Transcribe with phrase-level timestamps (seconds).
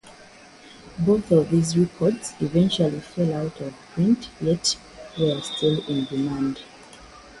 [0.97, 4.75] Both of these records eventually fell out of print, yet
[5.19, 6.59] were still in demand.